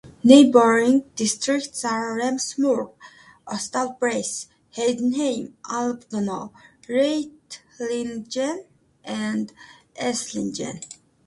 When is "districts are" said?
1.15-2.15